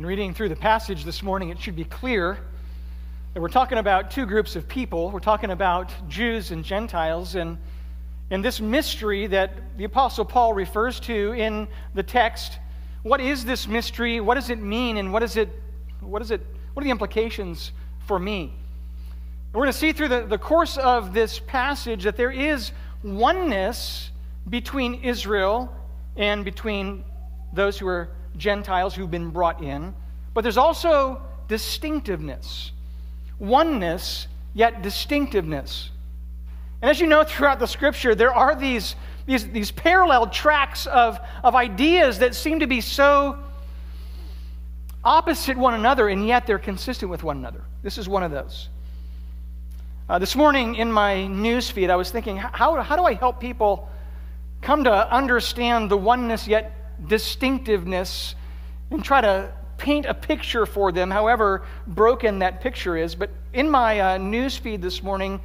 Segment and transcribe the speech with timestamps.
[0.00, 2.38] In reading through the passage this morning, it should be clear
[3.34, 5.10] that we're talking about two groups of people.
[5.10, 7.58] We're talking about Jews and Gentiles, and
[8.30, 12.58] in this mystery that the Apostle Paul refers to in the text.
[13.02, 14.20] What is this mystery?
[14.20, 14.96] What does it mean?
[14.96, 15.50] And what is it,
[16.00, 16.40] what is it,
[16.72, 17.72] what are the implications
[18.06, 18.54] for me?
[19.52, 22.72] We're going to see through the, the course of this passage that there is
[23.02, 24.12] oneness
[24.48, 25.70] between Israel
[26.16, 27.04] and between
[27.52, 29.94] those who are Gentiles who've been brought in,
[30.34, 32.72] but there's also distinctiveness.
[33.38, 35.90] Oneness, yet distinctiveness.
[36.82, 38.96] And as you know throughout the scripture, there are these,
[39.26, 43.38] these, these parallel tracks of, of ideas that seem to be so
[45.02, 47.62] opposite one another, and yet they're consistent with one another.
[47.82, 48.68] This is one of those.
[50.08, 53.40] Uh, this morning in my news feed, I was thinking, how, how do I help
[53.40, 53.88] people
[54.60, 58.34] come to understand the oneness yet distinctiveness
[58.90, 63.14] and try to paint a picture for them, however broken that picture is.
[63.14, 65.40] But in my uh, news feed this morning,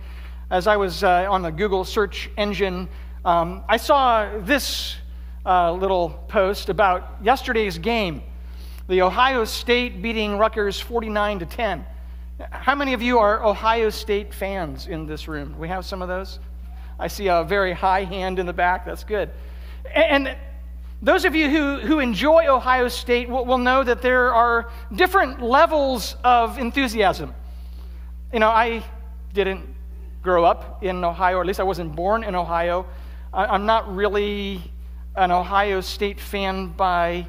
[0.52, 2.90] as I was uh, on the Google search engine,
[3.24, 4.96] um, I saw this
[5.46, 8.22] uh, little post about yesterday's game,
[8.88, 11.86] the Ohio State beating Rutgers 49 to 10.
[12.52, 15.58] How many of you are Ohio State fans in this room?
[15.58, 16.40] We have some of those.
[17.00, 18.86] I see a very high hand in the back.
[18.86, 19.32] That's good.
[19.94, 20.36] And
[21.02, 25.42] those of you who, who enjoy Ohio State will, will know that there are different
[25.42, 27.34] levels of enthusiasm.
[28.34, 28.84] You know, I
[29.34, 29.68] didn't
[30.24, 32.86] grow up in Ohio, or at least I wasn't born in Ohio.
[33.34, 34.62] I, I'm not really
[35.16, 37.28] an Ohio State fan by,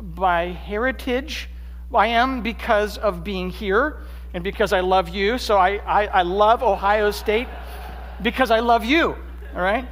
[0.00, 1.50] by heritage.
[1.94, 3.98] I am because of being here
[4.34, 5.38] and because I love you.
[5.38, 7.48] So I, I, I love Ohio State
[8.22, 9.16] because I love you,
[9.54, 9.86] all right?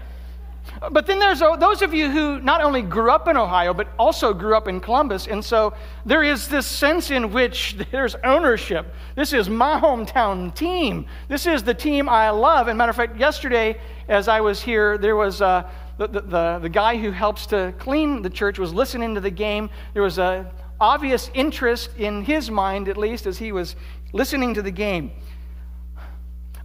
[0.91, 4.33] But then there's those of you who not only grew up in Ohio, but also
[4.33, 5.27] grew up in Columbus.
[5.27, 8.95] And so there is this sense in which there's ownership.
[9.15, 11.07] This is my hometown team.
[11.29, 12.69] This is the team I love.
[12.69, 16.69] And matter of fact, yesterday, as I was here, there was uh, the, the, the
[16.69, 19.71] guy who helps to clean the church was listening to the game.
[19.93, 20.51] There was a
[20.81, 23.77] obvious interest in his mind, at least, as he was
[24.13, 25.13] listening to the game.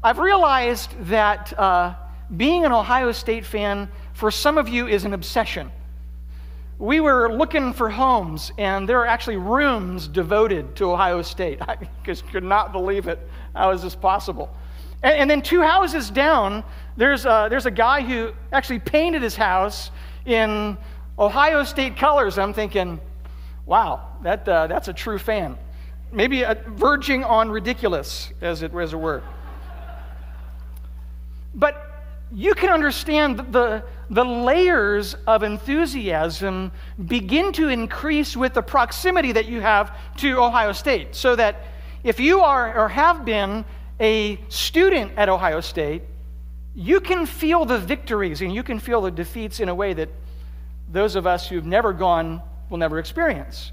[0.02, 1.96] I've realized that uh,
[2.36, 5.72] being an Ohio State fan for some of you is an obsession.
[6.78, 11.62] We were looking for homes, and there are actually rooms devoted to Ohio State.
[11.68, 13.20] I just could not believe it.
[13.54, 14.50] How is this possible?
[15.04, 16.64] And, and then two houses down,
[16.96, 19.92] there's a, there's a guy who actually painted his house
[20.26, 20.78] in
[21.18, 22.38] Ohio State colors.
[22.38, 23.00] I'm thinking,
[23.66, 25.58] wow, that, uh, that's a true fan.
[26.12, 29.22] Maybe a, verging on ridiculous, as it, as it were.
[31.54, 31.89] But
[32.32, 36.72] you can understand that the, the layers of enthusiasm
[37.08, 41.16] begin to increase with the proximity that you have to Ohio State.
[41.16, 41.64] So that
[42.04, 43.66] if you are or have been
[44.00, 46.04] a student at Ohio State,
[46.76, 50.10] you can feel the victories and you can feel the defeats in a way that
[50.92, 53.72] those of us who've never gone will never experience.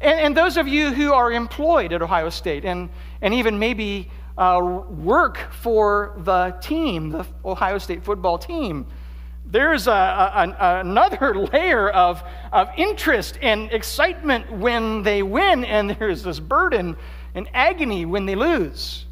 [0.00, 2.88] And, and those of you who are employed at Ohio State and,
[3.20, 8.86] and even maybe uh, work for the team, the Ohio State football team.
[9.44, 16.22] There's a, a, another layer of, of interest and excitement when they win, and there's
[16.22, 16.96] this burden
[17.34, 19.04] and agony when they lose.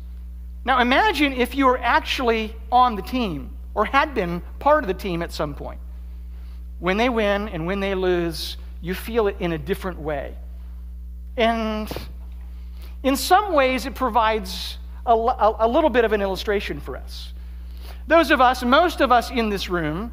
[0.65, 4.95] Now, imagine if you were actually on the team or had been part of the
[4.95, 5.81] team at some point.
[6.79, 10.35] When they win and when they lose, you feel it in a different way.
[11.37, 11.91] And
[13.03, 17.33] in some ways, it provides a, a, a little bit of an illustration for us.
[18.07, 20.13] Those of us, most of us in this room,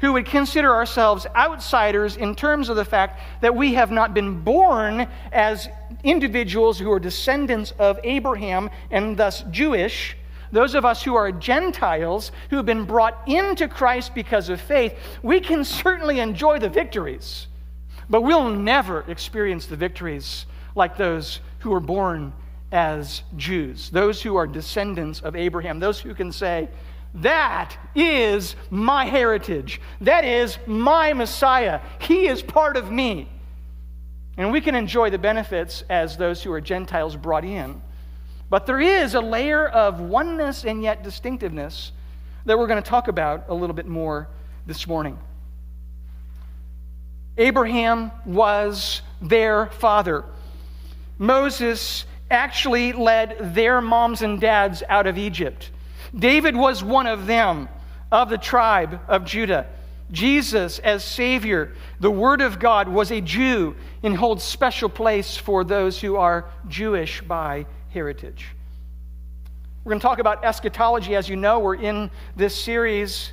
[0.00, 4.40] who would consider ourselves outsiders in terms of the fact that we have not been
[4.40, 5.68] born as
[6.04, 10.16] individuals who are descendants of Abraham and thus Jewish,
[10.52, 14.94] those of us who are Gentiles who have been brought into Christ because of faith,
[15.22, 17.46] we can certainly enjoy the victories,
[18.08, 22.32] but we'll never experience the victories like those who are born
[22.72, 26.68] as Jews, those who are descendants of Abraham, those who can say,
[27.14, 29.80] That is my heritage.
[30.00, 31.80] That is my Messiah.
[32.00, 33.28] He is part of me.
[34.36, 37.80] And we can enjoy the benefits as those who are Gentiles brought in.
[38.50, 41.92] But there is a layer of oneness and yet distinctiveness
[42.44, 44.28] that we're going to talk about a little bit more
[44.66, 45.18] this morning.
[47.38, 50.24] Abraham was their father.
[51.18, 55.70] Moses actually led their moms and dads out of Egypt.
[56.14, 57.68] David was one of them,
[58.10, 59.66] of the tribe of Judah.
[60.10, 65.64] Jesus as Savior, the Word of God, was a Jew and holds special place for
[65.64, 68.46] those who are Jewish by heritage.
[69.82, 71.14] We're going to talk about eschatology.
[71.16, 73.32] As you know, we're in this series.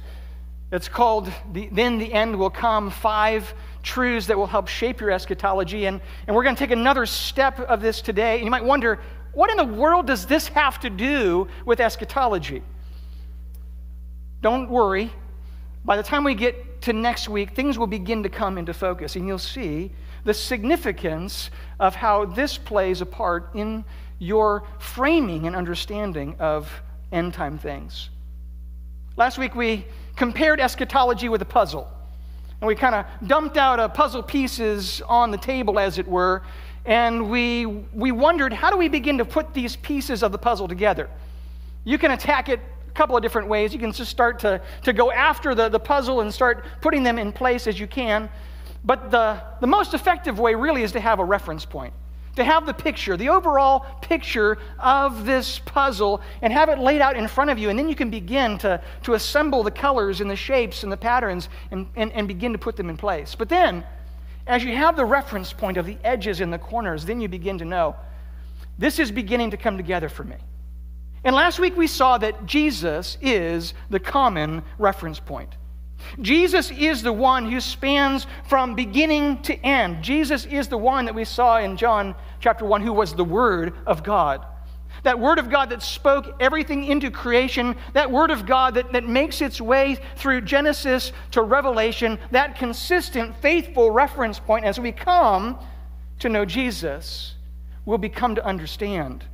[0.72, 5.12] It's called the, Then the End Will Come Five Truths That Will Help Shape Your
[5.12, 5.86] Eschatology.
[5.86, 8.36] And, and we're going to take another step of this today.
[8.36, 9.00] And you might wonder,
[9.34, 12.64] what in the world does this have to do with eschatology?
[14.42, 15.12] Don't worry,
[15.86, 19.16] by the time we get to next week, things will begin to come into focus,
[19.16, 19.92] and you'll see
[20.26, 21.50] the significance
[21.80, 23.84] of how this plays a part in
[24.20, 26.70] your framing and understanding of
[27.12, 28.10] end time things.
[29.16, 29.86] Last week, we
[30.16, 31.90] compared eschatology with a puzzle,
[32.64, 36.44] and we kind of dumped out a puzzle pieces on the table, as it were,
[36.86, 40.70] and we, we wondered how do we begin to put these pieces of the puzzle
[40.70, 41.10] together?
[41.84, 43.74] You can attack it a couple of different ways.
[43.74, 47.20] You can just start to, to go after the, the puzzle and start putting them
[47.20, 48.30] in place as you can.
[48.86, 51.94] But the, the most effective way really is to have a reference point,
[52.36, 57.16] to have the picture, the overall picture of this puzzle, and have it laid out
[57.16, 57.70] in front of you.
[57.70, 60.98] And then you can begin to, to assemble the colors and the shapes and the
[60.98, 63.36] patterns and, and, and begin to put them in place.
[63.36, 63.84] But then,
[64.48, 67.60] as you have the reference point of the edges and the corners, then you begin
[67.60, 67.96] to know
[68.78, 70.36] this is beginning to come together for me.
[71.24, 75.56] And last week we saw that Jesus is the common reference point.
[76.22, 80.04] Jesus is the one who spans from beginning to end.
[80.04, 83.74] Jesus is the one that we saw in John chapter 1 who was the Word
[83.86, 84.46] of God.
[85.04, 89.08] That Word of God that spoke everything into creation, that Word of God that, that
[89.08, 95.58] makes its way through Genesis to Revelation, that consistent, faithful reference point as we come
[96.20, 97.36] to know Jesus,
[97.86, 99.26] will become to understand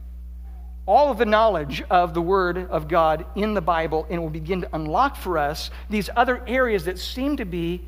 [0.90, 4.62] all of the knowledge of the Word of God in the Bible and will begin
[4.62, 7.88] to unlock for us these other areas that seem to be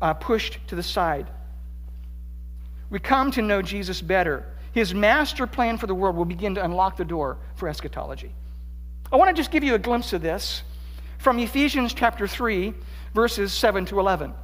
[0.00, 1.30] uh, pushed to the side.
[2.90, 4.44] We come to know Jesus better.
[4.72, 8.34] His master plan for the world will begin to unlock the door for eschatology.
[9.12, 10.64] I want to just give you a glimpse of this
[11.18, 12.74] from Ephesians chapter 3,
[13.14, 14.34] verses 7 to 11.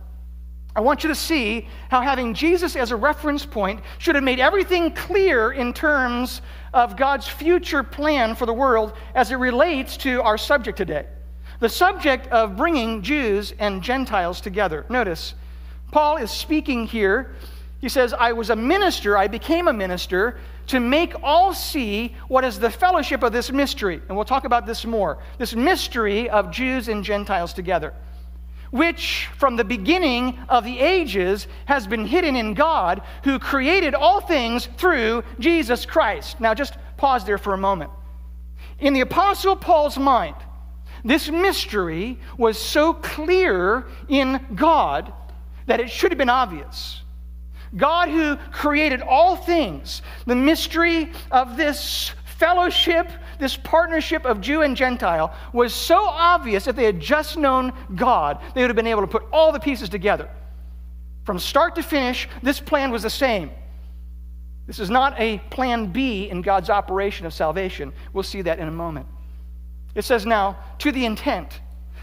[0.78, 4.38] I want you to see how having Jesus as a reference point should have made
[4.38, 6.40] everything clear in terms
[6.72, 11.06] of God's future plan for the world as it relates to our subject today.
[11.58, 14.86] The subject of bringing Jews and Gentiles together.
[14.88, 15.34] Notice,
[15.90, 17.34] Paul is speaking here.
[17.80, 20.38] He says, I was a minister, I became a minister
[20.69, 24.00] to make all see what is the fellowship of this mystery.
[24.06, 25.19] And we'll talk about this more.
[25.38, 27.94] This mystery of Jews and Gentiles together
[28.70, 34.20] which from the beginning of the ages has been hidden in God, who created all
[34.20, 36.40] things through Jesus Christ.
[36.40, 37.90] Now, just pause there for a moment.
[38.78, 40.36] In the Apostle Paul's mind,
[41.04, 45.12] this mystery was so clear in God
[45.66, 47.02] that it should have been obvious.
[47.76, 54.76] God, who created all things, the mystery of this fellowship this partnership of Jew and
[54.76, 59.02] Gentile was so obvious if they had just known God, they would have been able
[59.02, 60.29] to put all the pieces together.
[61.25, 63.50] From start to finish, this plan was the same.
[64.67, 67.93] This is not a plan B in God's operation of salvation.
[68.12, 69.06] We'll see that in a moment.
[69.94, 71.61] It says now, to the intent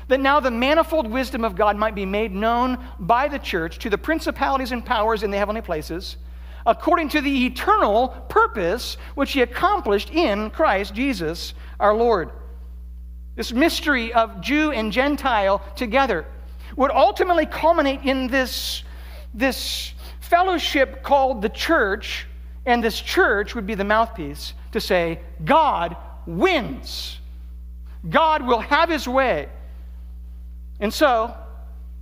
[0.07, 3.89] that now the manifold wisdom of God might be made known by the church to
[3.89, 6.17] the principalities and powers in the heavenly places
[6.65, 12.31] according to the eternal purpose which he accomplished in Christ Jesus our Lord.
[13.35, 16.25] This mystery of Jew and Gentile together
[16.75, 18.83] would ultimately culminate in this,
[19.33, 22.25] this fellowship called the church,
[22.65, 25.95] and this church would be the mouthpiece to say, God
[26.25, 27.19] wins.
[28.09, 29.49] God will have his way.
[30.79, 31.33] And so,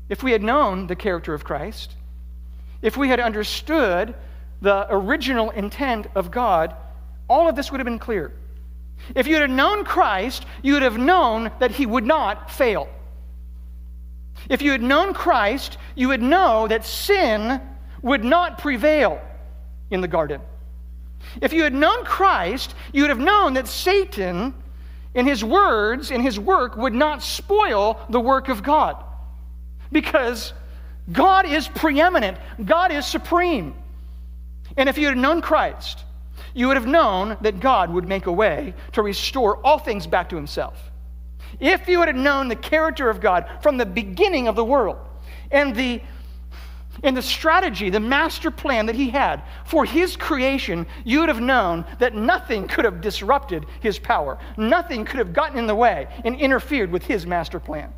[0.10, 1.94] if we had known the character of Christ,
[2.82, 4.16] if we had understood
[4.64, 6.74] the original intent of God,
[7.28, 8.32] all of this would have been clear.
[9.14, 12.88] If you had known Christ, you would have known that he would not fail.
[14.50, 17.60] If you had known Christ, you would know that sin
[18.02, 19.22] would not prevail
[19.92, 20.40] in the garden.
[21.42, 24.54] If you had known Christ, you would have known that Satan,
[25.14, 29.04] in his words, in his work, would not spoil the work of God.
[29.92, 30.54] Because
[31.12, 33.76] God is preeminent, God is supreme.
[34.78, 36.04] And if you had known Christ,
[36.54, 40.30] you would have known that God would make a way to restore all things back
[40.30, 40.92] to himself.
[41.60, 44.98] If you had known the character of God from the beginning of the world
[45.52, 46.02] and the
[47.02, 51.42] and the strategy, the master plan that he had for his creation, you would have
[51.42, 54.38] known that nothing could have disrupted his power.
[54.58, 57.92] Nothing could have gotten in the way and interfered with his master plan.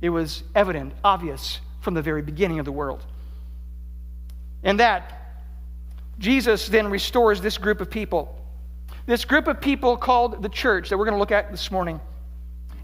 [0.00, 3.04] It was evident, obvious from the very beginning of the world.
[4.62, 5.23] And that
[6.18, 8.38] Jesus then restores this group of people.
[9.06, 12.00] This group of people called the church that we're going to look at this morning.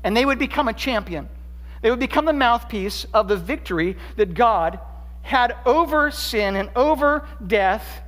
[0.04, 1.28] And they would become a champion.
[1.82, 4.78] They would become the mouthpiece of the victory that God
[5.22, 8.02] had over sin and over death.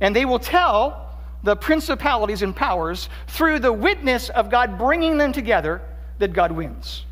[0.00, 5.32] And they will tell the principalities and powers through the witness of God bringing them
[5.32, 5.82] together
[6.18, 7.04] that God wins.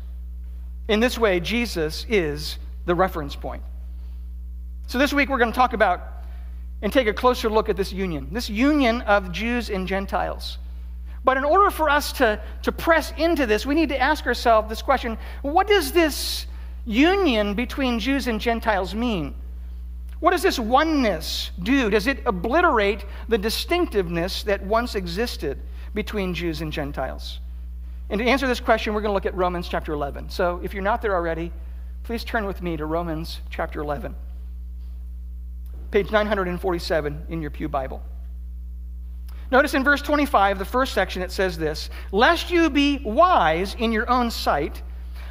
[0.87, 3.63] In this way, Jesus is the reference point.
[4.87, 6.16] So this week we're going to talk about
[6.81, 10.57] and take a closer look at this union, this union of Jews and Gentiles.
[11.23, 14.69] But in order for us to, to press into this, we need to ask ourselves
[14.69, 16.45] this question what does this
[16.85, 19.35] union between Jews and Gentiles mean?
[20.19, 21.89] What does this oneness do?
[21.89, 25.59] Does it obliterate the distinctiveness that once existed
[25.93, 27.39] between Jews and Gentiles?
[28.09, 30.29] And to answer this question, we're going to look at Romans chapter 11.
[30.29, 31.51] So if you're not there already,
[32.03, 34.15] please turn with me to Romans chapter 11,
[35.91, 38.01] page 947 in your Pew Bible.
[39.49, 43.91] Notice in verse 25, the first section, it says this Lest you be wise in
[43.91, 44.81] your own sight,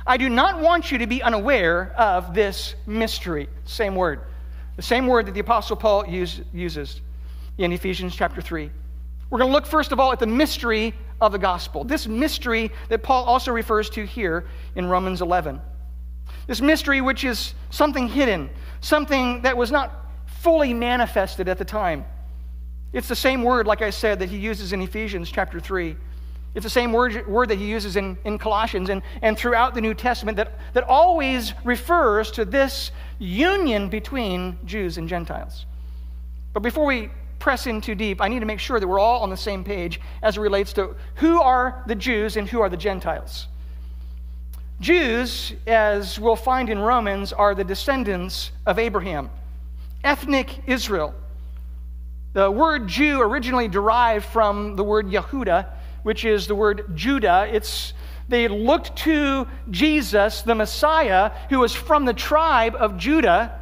[0.07, 3.49] I do not want you to be unaware of this mystery.
[3.65, 4.21] Same word.
[4.77, 7.01] The same word that the Apostle Paul use, uses
[7.59, 8.71] in Ephesians chapter 3.
[9.31, 11.83] We're going to look first of all at the mystery of the gospel.
[11.83, 14.47] This mystery that Paul also refers to here
[14.77, 15.61] in Romans 11.
[16.47, 20.06] This mystery, which is something hidden, something that was not
[20.47, 22.05] fully manifested at the time.
[22.93, 25.97] It's the same word, like I said, that he uses in Ephesians chapter 3.
[26.55, 29.81] It's the same word, word that he uses in, in Colossians and, and throughout the
[29.81, 35.67] New Testament that, that always refers to this union between Jews and Gentiles.
[36.53, 37.11] But before we
[37.41, 39.65] press in too deep, I need to make sure that we're all on the same
[39.65, 43.49] page as it relates to who are the Jews and who are the Gentiles.
[44.79, 49.29] Jews, as we'll find in Romans, are the descendants of Abraham,
[50.05, 51.15] ethnic Israel.
[52.33, 55.67] The word Jew originally derived from the word Yehuda,
[56.03, 57.49] which is the word Judah.
[57.51, 57.95] It's
[58.29, 63.59] they looked to Jesus, the Messiah, who was from the tribe of Judah,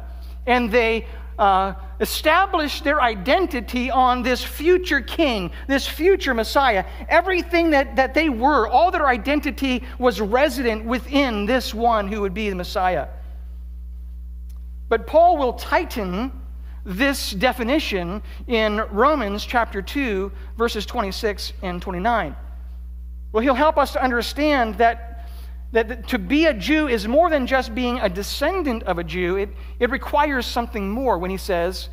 [0.47, 1.05] and they
[1.37, 6.85] uh, established their identity on this future king, this future Messiah.
[7.09, 12.33] Everything that, that they were, all their identity was resident within this one who would
[12.33, 13.07] be the Messiah.
[14.87, 16.31] But Paul will tighten
[16.85, 22.35] this definition in Romans chapter 2, verses 26 and 29.
[23.31, 25.27] Well, he'll help us to understand that,
[25.71, 29.35] that to be a Jew is more than just being a descendant of a Jew,
[29.37, 29.49] it,
[29.79, 31.89] it requires something more when he says,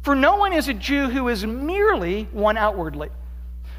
[0.00, 3.10] For no one is a Jew who is merely one outwardly,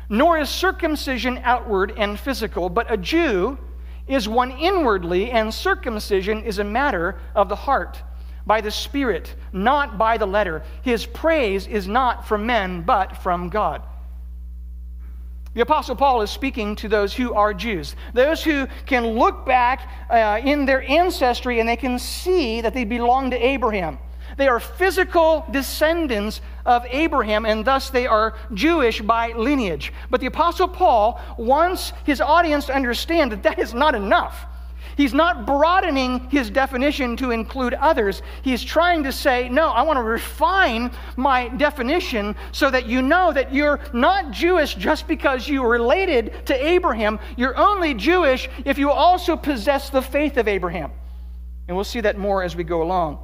[0.07, 3.57] nor is circumcision outward and physical, but a Jew
[4.07, 8.03] is one inwardly, and circumcision is a matter of the heart,
[8.45, 10.63] by the Spirit, not by the letter.
[10.81, 13.81] His praise is not from men, but from God.
[15.53, 19.88] The Apostle Paul is speaking to those who are Jews, those who can look back
[20.09, 24.00] uh, in their ancestry and they can see that they belong to Abraham.
[24.35, 29.93] They are physical descendants of Abraham, and thus they are Jewish by lineage.
[30.09, 34.47] But the Apostle Paul wants his audience to understand that that is not enough.
[34.95, 38.21] He's not broadening his definition to include others.
[38.43, 43.33] He's trying to say, no, I want to refine my definition so that you know
[43.33, 47.19] that you're not Jewish just because you are related to Abraham.
[47.37, 50.91] You're only Jewish if you also possess the faith of Abraham.
[51.67, 53.19] And we'll see that more as we go along.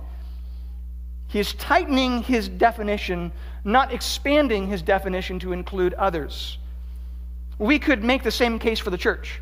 [1.27, 3.31] He's tightening his definition,
[3.63, 6.57] not expanding his definition to include others.
[7.59, 9.39] We could make the same case for the church.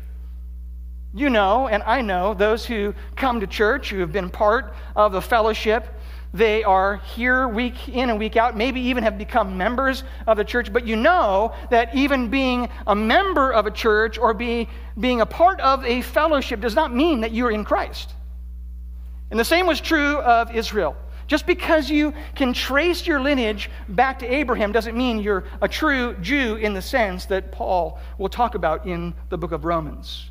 [1.14, 5.12] You know, and I know, those who come to church, who have been part of
[5.12, 5.88] the fellowship,
[6.34, 10.44] they are here week in and week out, maybe even have become members of the
[10.44, 14.68] church, but you know that even being a member of a church or be,
[15.00, 18.12] being a part of a fellowship does not mean that you're in Christ.
[19.30, 20.96] And the same was true of Israel.
[21.26, 26.14] Just because you can trace your lineage back to Abraham doesn't mean you're a true
[26.20, 30.30] Jew in the sense that Paul will talk about in the book of Romans.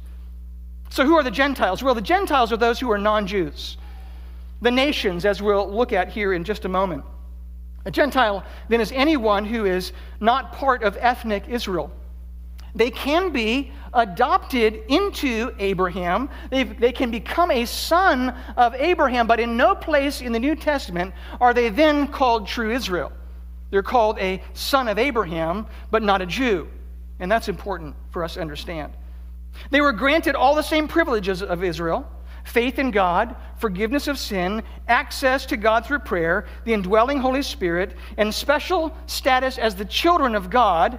[0.89, 1.83] So, who are the Gentiles?
[1.83, 3.77] Well, the Gentiles are those who are non Jews.
[4.61, 7.03] The nations, as we'll look at here in just a moment.
[7.85, 11.91] A Gentile, then, is anyone who is not part of ethnic Israel.
[12.75, 16.29] They can be adopted into Abraham.
[16.49, 20.55] they they can become a son of Abraham, but in no place in the New
[20.55, 23.11] Testament are they then called true Israel.
[23.71, 26.67] They're called a son of Abraham, but not a Jew.
[27.19, 28.93] And that's important for us to understand.
[29.69, 32.09] They were granted all the same privileges of Israel
[32.47, 37.95] faith in God, forgiveness of sin, access to God through prayer, the indwelling Holy Spirit,
[38.17, 40.97] and special status as the children of God,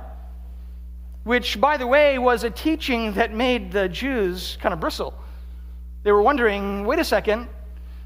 [1.24, 5.14] which, by the way, was a teaching that made the Jews kind of bristle.
[6.02, 7.48] They were wondering wait a second,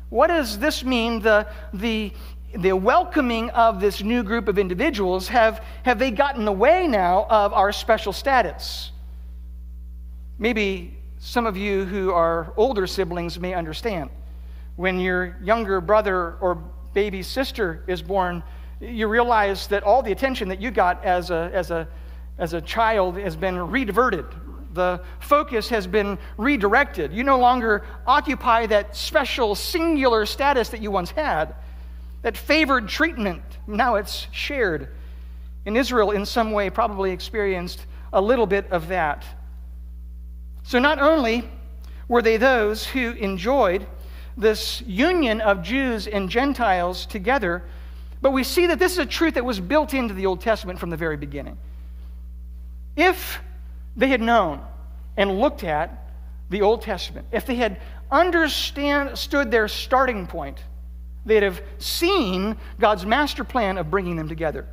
[0.09, 1.21] what does this mean?
[1.21, 2.13] The, the,
[2.57, 6.87] the welcoming of this new group of individuals, have, have they gotten in the way
[6.87, 8.92] now of our special status?
[10.43, 14.11] Maybe some of you who are older siblings may understand.
[14.75, 16.57] When your younger brother or
[16.95, 18.43] baby sister is born,
[18.81, 21.87] you realize that all the attention that you got as a, as a,
[22.39, 24.27] as a child has been rediverted.
[24.75, 27.13] The focus has been redirected.
[27.13, 31.55] You no longer occupy that special, singular status that you once had,
[32.23, 33.45] that favored treatment.
[33.69, 34.89] Now it's shared.
[35.67, 39.25] In Israel, in some way, probably experienced a little bit of that.
[40.65, 41.49] So not only
[42.09, 43.87] were they those who enjoyed
[44.37, 47.63] this union of Jews and Gentiles together,
[48.21, 50.79] but we see that this is a truth that was built into the Old Testament
[50.79, 51.59] from the very beginning.
[52.97, 53.41] If
[53.97, 54.63] they had known
[55.17, 56.09] and looked at
[56.51, 60.63] the Old Testament, if they had understood their starting point,
[61.25, 64.67] they'd have seen God's master plan of bringing them together.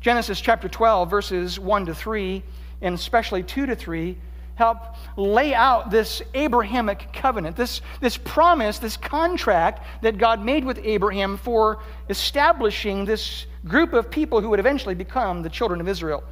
[0.00, 2.42] Genesis chapter 12, verses 1 to 3,
[2.80, 4.16] and especially 2 to 3,
[4.62, 10.78] help lay out this Abrahamic covenant, this, this promise, this contract that God made with
[10.84, 16.22] Abraham for establishing this group of people who would eventually become the children of Israel.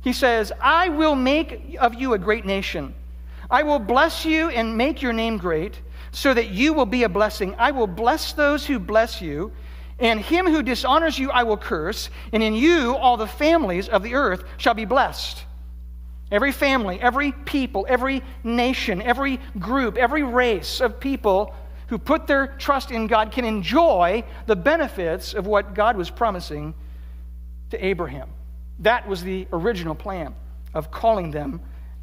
[0.00, 2.94] He says, I will make of you a great nation.
[3.50, 5.80] I will bless you and make your name great,
[6.12, 7.56] so that you will be a blessing.
[7.58, 9.50] I will bless those who bless you,
[9.98, 14.04] and him who dishonors you I will curse, and in you all the families of
[14.04, 15.44] the earth shall be blessed.
[16.30, 21.54] Every family, every people, every nation, every group, every race of people
[21.88, 26.72] who put their trust in God can enjoy the benefits of what God was promising
[27.70, 28.28] to Abraham.
[28.78, 30.34] That was the original plan
[30.72, 31.60] of calling them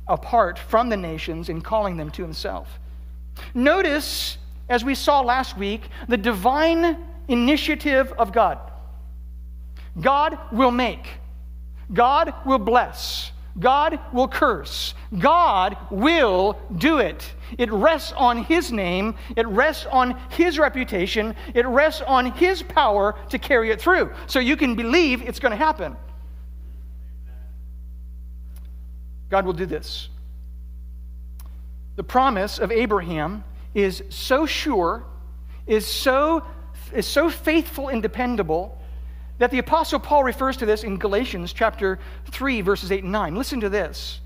[0.07, 2.79] apart from the nations and calling them to himself.
[3.53, 6.97] Notice, as we saw last week, the divine
[7.27, 8.59] initiative of God.
[9.99, 11.07] God will make,
[11.93, 13.31] God will bless.
[13.59, 14.93] God will curse.
[15.17, 17.33] God will do it.
[17.57, 23.15] It rests on His name, it rests on His reputation, it rests on His power
[23.29, 24.11] to carry it through.
[24.27, 25.95] So you can believe it's going to happen.
[29.29, 30.09] God will do this.
[31.95, 33.43] The promise of Abraham
[33.73, 35.03] is so sure,
[35.65, 36.45] is so,
[36.93, 38.76] is so faithful and dependable
[39.39, 41.99] that the Apostle Paul refers to this in Galatians chapter
[42.31, 43.35] 3, verses 8 and 9.
[43.35, 44.19] Listen to this.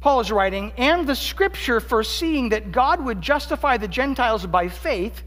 [0.00, 5.22] Paul is writing, and the scripture foreseeing that God would justify the Gentiles by faith,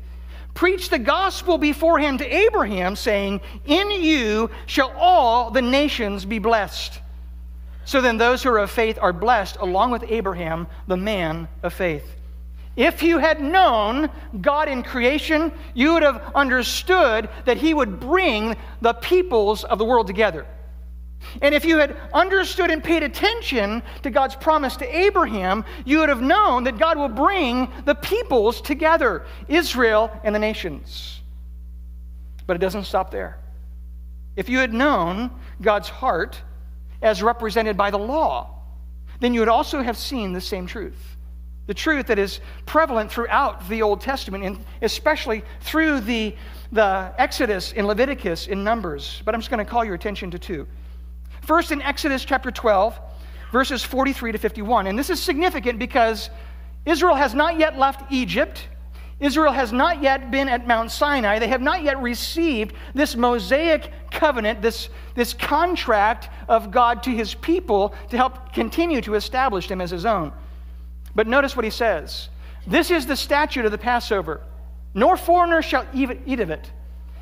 [0.54, 7.00] preached the gospel beforehand to Abraham, saying, In you shall all the nations be blessed.
[7.86, 11.74] So then, those who are of faith are blessed along with Abraham, the man of
[11.74, 12.17] faith.
[12.78, 18.56] If you had known God in creation, you would have understood that He would bring
[18.82, 20.46] the peoples of the world together.
[21.42, 26.10] And if you had understood and paid attention to God's promise to Abraham, you would
[26.10, 31.22] have known that God will bring the peoples together, Israel and the nations.
[32.46, 33.40] But it doesn't stop there.
[34.36, 36.40] If you had known God's heart
[37.02, 38.62] as represented by the law,
[39.20, 41.17] then you would also have seen the same truth
[41.68, 46.36] the truth that is prevalent throughout the Old Testament, and especially through the,
[46.72, 49.22] the Exodus in Leviticus in Numbers.
[49.26, 50.66] But I'm just going to call your attention to two.
[51.42, 53.00] First, in Exodus chapter 12,
[53.52, 54.88] verses 43 to 51.
[54.88, 56.30] And this is significant because
[56.86, 58.68] Israel has not yet left Egypt.
[59.20, 61.40] Israel has not yet been at Mount Sinai.
[61.40, 67.34] They have not yet received this Mosaic covenant, this, this contract of God to his
[67.34, 70.32] people to help continue to establish them as his own.
[71.18, 72.30] But notice what he says
[72.68, 74.40] This is the statute of the Passover.
[74.94, 76.72] Nor foreigner shall eat of it.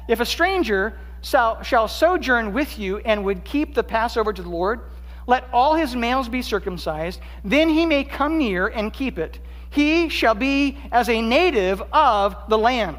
[0.08, 4.50] If a stranger shall, shall sojourn with you and would keep the Passover to the
[4.50, 4.82] Lord,
[5.28, 9.40] let all his males be circumcised, then he may come near and keep it.
[9.72, 12.98] He shall be as a native of the land.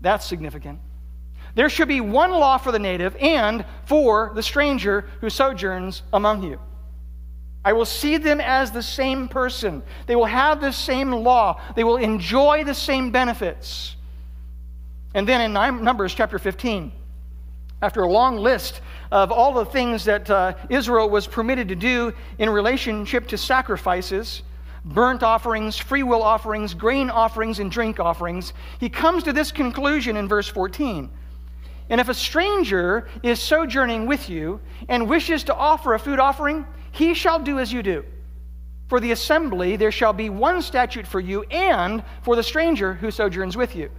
[0.00, 0.80] That's significant.
[1.54, 6.42] There should be one law for the native and for the stranger who sojourns among
[6.42, 6.60] you.
[7.64, 9.82] I will see them as the same person.
[10.06, 11.60] They will have the same law.
[11.74, 13.96] They will enjoy the same benefits.
[15.14, 16.92] And then in Numbers chapter 15,
[17.82, 22.12] after a long list of all the things that uh, Israel was permitted to do
[22.38, 24.42] in relationship to sacrifices,
[24.84, 30.16] burnt offerings, free will offerings, grain offerings, and drink offerings, he comes to this conclusion
[30.16, 31.08] in verse 14.
[31.90, 36.66] And if a stranger is sojourning with you and wishes to offer a food offering,
[36.98, 38.04] he shall do as you do.
[38.88, 43.12] For the assembly there shall be one statute for you and for the stranger who
[43.12, 43.90] sojourns with you.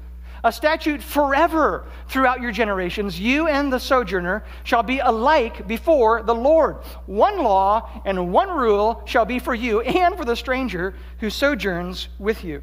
[0.43, 3.17] A statute forever throughout your generations.
[3.19, 6.77] You and the sojourner shall be alike before the Lord.
[7.05, 12.09] One law and one rule shall be for you and for the stranger who sojourns
[12.19, 12.62] with you.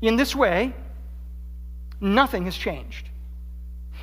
[0.00, 0.74] In this way,
[2.00, 3.08] nothing has changed.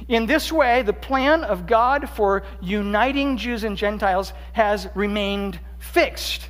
[0.08, 6.50] In this way, the plan of God for uniting Jews and Gentiles has remained fixed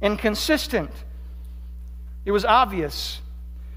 [0.00, 0.90] and consistent.
[2.24, 3.20] It was obvious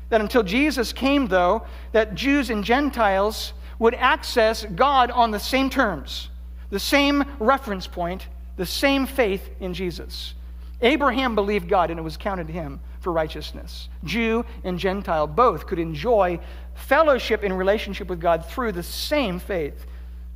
[0.09, 5.69] that until Jesus came, though, that Jews and Gentiles would access God on the same
[5.69, 6.29] terms,
[6.69, 10.33] the same reference point, the same faith in Jesus.
[10.81, 13.89] Abraham believed God, and it was counted to him for righteousness.
[14.03, 16.39] Jew and Gentile both could enjoy
[16.73, 19.85] fellowship in relationship with God through the same faith,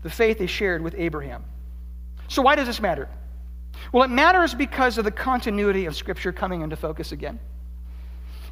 [0.04, 1.44] the faith they shared with Abraham.
[2.28, 3.08] So, why does this matter?
[3.92, 7.40] Well, it matters because of the continuity of Scripture coming into focus again.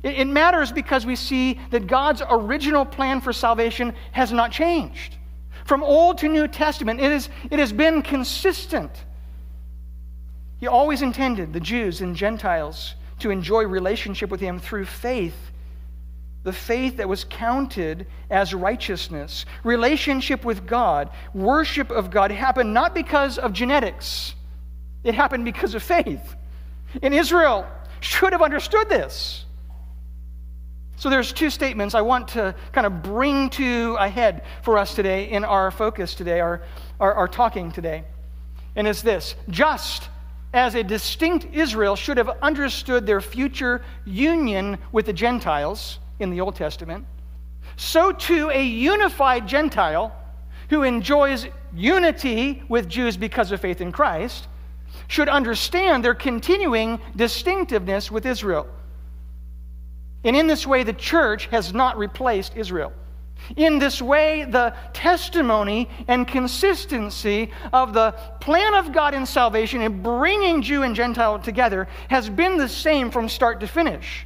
[0.01, 5.17] It, it matters because we see that God's original plan for salvation has not changed.
[5.65, 8.91] From Old to New Testament, it, is, it has been consistent.
[10.59, 15.35] He always intended the Jews and Gentiles to enjoy relationship with Him through faith
[16.45, 22.93] the faith that was counted as righteousness, relationship with God, worship of God happened not
[22.93, 24.35] because of genetics,
[25.03, 26.35] it happened because of faith.
[27.01, 27.67] And Israel
[27.99, 29.43] should have understood this.
[30.97, 34.93] So there's two statements I want to kind of bring to a head for us
[34.93, 36.61] today in our focus today, our,
[36.99, 38.03] our, our talking today.
[38.75, 40.09] And it's this just
[40.55, 46.39] as a distinct Israel should have understood their future union with the Gentiles in the
[46.39, 47.05] Old Testament,
[47.75, 50.15] so too a unified Gentile
[50.69, 54.47] who enjoys unity with Jews because of faith in Christ
[55.07, 58.67] should understand their continuing distinctiveness with Israel.
[60.23, 62.93] And in this way, the church has not replaced Israel.
[63.55, 70.01] In this way, the testimony and consistency of the plan of God in salvation in
[70.01, 74.25] bringing Jew and Gentile together has been the same from start to finish.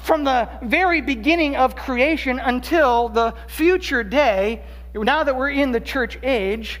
[0.00, 4.62] From the very beginning of creation until the future day,
[4.94, 6.80] now that we're in the church age,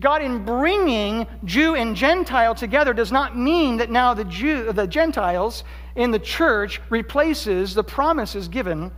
[0.00, 4.86] God, in bringing Jew and Gentile together, does not mean that now the, Jew, the
[4.86, 5.64] Gentiles
[5.96, 8.92] in the church replaces the promises given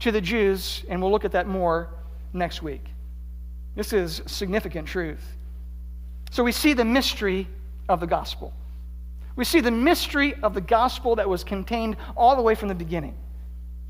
[0.00, 1.88] to the Jews, and we'll look at that more
[2.32, 2.84] next week.
[3.74, 5.36] This is significant truth.
[6.30, 7.46] So we see the mystery
[7.88, 8.52] of the gospel.
[9.36, 12.74] We see the mystery of the gospel that was contained all the way from the
[12.74, 13.16] beginning.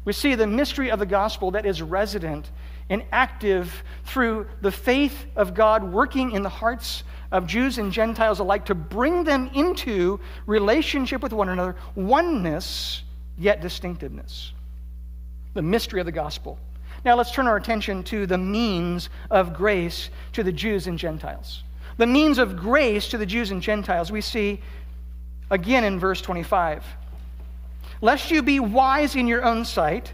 [0.05, 2.51] We see the mystery of the gospel that is resident
[2.88, 8.38] and active through the faith of God working in the hearts of Jews and Gentiles
[8.38, 13.03] alike to bring them into relationship with one another, oneness,
[13.37, 14.53] yet distinctiveness.
[15.57, 16.59] The mystery of the gospel.
[17.05, 21.64] Now let's turn our attention to the means of grace to the Jews and Gentiles.
[21.97, 24.61] The means of grace to the Jews and Gentiles we see
[25.51, 26.85] Again in verse 25.
[28.01, 30.12] Lest you be wise in your own sight,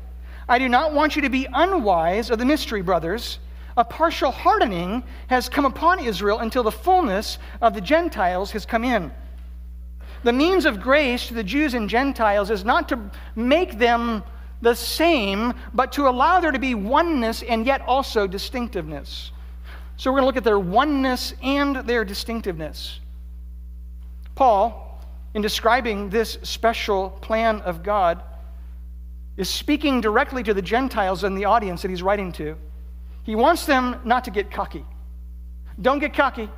[0.49, 3.39] I do not want you to be unwise of the mystery, brothers.
[3.77, 8.85] A partial hardening has come upon Israel until the fullness of the Gentiles has come
[8.85, 9.11] in.
[10.23, 14.23] The means of grace to the Jews and Gentiles is not to make them
[14.63, 19.33] the same, but to allow there to be oneness and yet also distinctiveness.
[19.97, 23.01] So we're going to look at their oneness and their distinctiveness.
[24.35, 25.01] Paul,
[25.35, 28.23] in describing this special plan of God,
[29.37, 32.57] is speaking directly to the Gentiles in the audience that he's writing to.
[33.25, 34.85] He wants them not to get cocky.
[35.81, 36.49] Don't get cocky.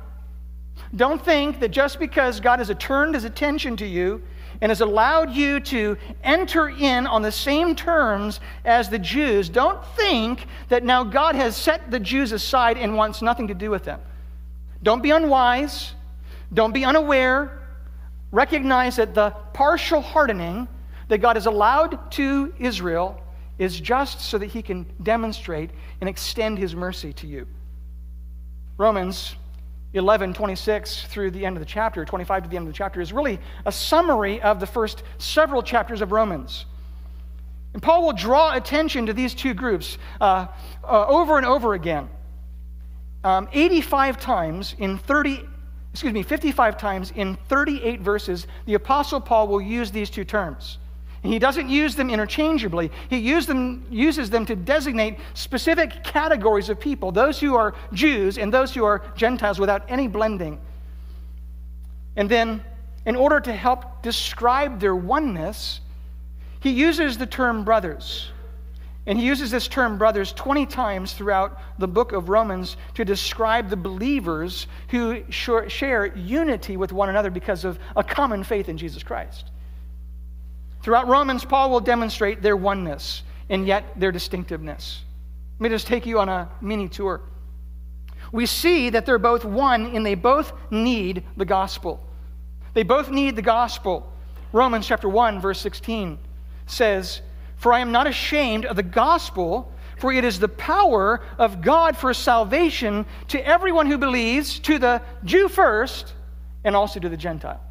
[0.95, 4.21] Don't think that just because God has turned his attention to you
[4.61, 9.83] and has allowed you to enter in on the same terms as the Jews, don't
[9.97, 13.83] think that now God has set the Jews aside and wants nothing to do with
[13.83, 13.99] them.
[14.83, 15.93] Don't be unwise.
[16.53, 17.65] Don't be unaware
[18.35, 20.67] recognize that the partial hardening
[21.07, 23.21] that God has allowed to Israel
[23.57, 25.69] is just so that he can demonstrate
[26.01, 27.47] and extend his mercy to you.
[28.77, 29.35] Romans
[29.95, 33.01] 11, 26 through the end of the chapter, 25 to the end of the chapter,
[33.01, 36.65] is really a summary of the first several chapters of Romans.
[37.73, 40.47] And Paul will draw attention to these two groups uh,
[40.83, 42.09] uh, over and over again.
[43.23, 45.45] Um, 85 times in 30
[45.95, 50.77] excuse me, 55 times in 38 verses, the Apostle Paul will use these two terms.
[51.25, 52.91] And he doesn't use them interchangeably.
[53.09, 58.37] He use them, uses them to designate specific categories of people those who are Jews
[58.37, 60.59] and those who are Gentiles without any blending.
[62.15, 62.63] And then,
[63.07, 65.81] in order to help describe their oneness,
[66.59, 68.31] he uses the term brothers.
[69.07, 73.71] And he uses this term brothers 20 times throughout the book of Romans to describe
[73.71, 79.01] the believers who share unity with one another because of a common faith in Jesus
[79.01, 79.49] Christ.
[80.85, 85.01] Throughout Romans, Paul will demonstrate their oneness and yet their distinctiveness.
[85.57, 87.21] Let me just take you on a mini tour.
[88.31, 92.07] We see that they're both one and they both need the gospel.
[92.75, 94.13] They both need the gospel.
[94.53, 96.19] Romans chapter 1, verse 16
[96.67, 97.19] says,
[97.55, 101.97] For I am not ashamed of the gospel, for it is the power of God
[101.97, 106.13] for salvation to everyone who believes, to the Jew first,
[106.63, 107.63] and also to the Gentile.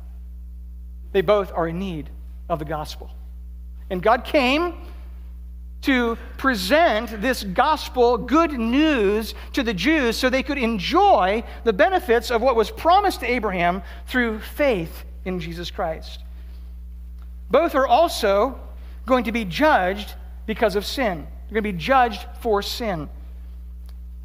[1.12, 2.11] They both are in need
[2.48, 3.11] of the gospel.
[3.90, 4.74] And God came
[5.83, 12.30] to present this gospel, good news, to the Jews so they could enjoy the benefits
[12.30, 16.20] of what was promised to Abraham through faith in Jesus Christ.
[17.50, 18.59] Both are also
[19.04, 20.14] going to be judged
[20.46, 21.26] because of sin.
[21.48, 23.11] They're going to be judged for sin.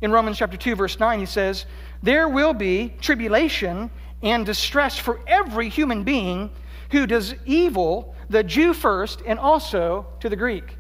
[0.01, 1.65] In Romans chapter 2 verse 9 he says,
[2.01, 3.91] "There will be tribulation
[4.23, 6.49] and distress for every human being
[6.91, 10.78] who does evil, the Jew first and also to the Greek."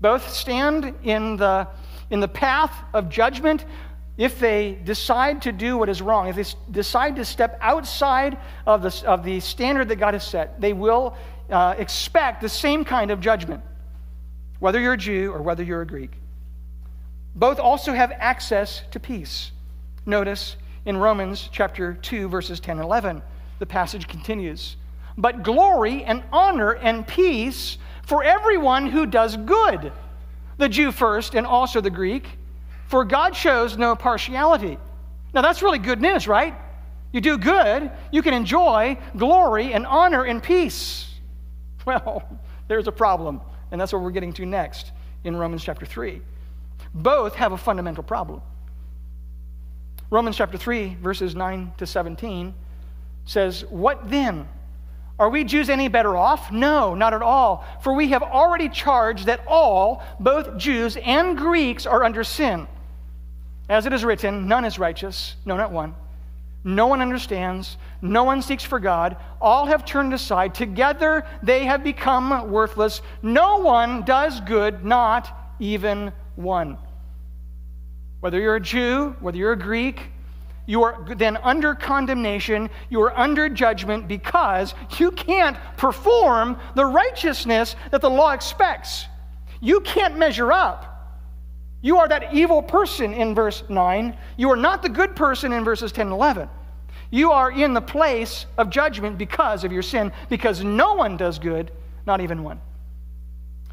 [0.00, 1.68] Both stand in the
[2.10, 3.64] in the path of judgment
[4.16, 8.82] if they decide to do what is wrong, if they decide to step outside of
[8.82, 11.16] the, of the standard that God has set, they will
[11.50, 13.62] uh, expect the same kind of judgment,
[14.58, 16.12] whether you're a Jew or whether you're a Greek.
[17.34, 19.52] Both also have access to peace.
[20.06, 23.22] Notice in Romans chapter 2, verses 10 and 11,
[23.58, 24.76] the passage continues.
[25.18, 29.92] But glory and honor and peace for everyone who does good,
[30.58, 32.38] the Jew first and also the Greek,
[32.86, 34.78] for God shows no partiality.
[35.34, 36.54] Now that's really good news, right?
[37.12, 41.12] You do good, you can enjoy glory and honor and peace.
[41.86, 42.24] Well,
[42.66, 43.40] there's a problem,
[43.70, 44.90] and that's what we're getting to next
[45.22, 46.20] in Romans chapter 3.
[46.92, 48.42] Both have a fundamental problem.
[50.10, 52.54] Romans chapter 3, verses 9 to 17
[53.26, 54.48] says, What then?
[55.18, 56.52] Are we Jews any better off?
[56.52, 57.64] No, not at all.
[57.80, 62.66] For we have already charged that all, both Jews and Greeks, are under sin.
[63.68, 65.94] As it is written, none is righteous, no, not one.
[66.64, 67.78] No one understands.
[68.02, 69.16] No one seeks for God.
[69.40, 70.52] All have turned aside.
[70.52, 73.02] Together they have become worthless.
[73.22, 76.76] No one does good, not even one.
[78.18, 80.10] Whether you're a Jew, whether you're a Greek,
[80.66, 87.76] you are then under condemnation, you are under judgment because you can't perform the righteousness
[87.92, 89.06] that the law expects.
[89.60, 90.92] You can't measure up.
[91.82, 94.16] You are that evil person in verse 9.
[94.36, 96.48] You are not the good person in verses 10 and 11.
[97.10, 101.38] You are in the place of judgment because of your sin, because no one does
[101.38, 101.70] good,
[102.04, 102.60] not even one.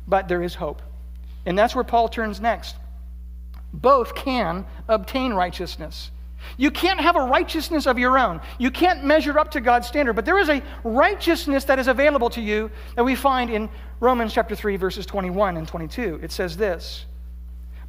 [0.08, 0.82] But there is hope.
[1.46, 2.76] And that's where Paul turns next.
[3.74, 6.12] Both can obtain righteousness.
[6.58, 8.42] You can't have a righteousness of your own.
[8.58, 12.30] You can't measure up to God's standard, but there is a righteousness that is available
[12.32, 16.20] to you that we find in Romans chapter 3 verses 21 and 22.
[16.22, 17.06] It says this: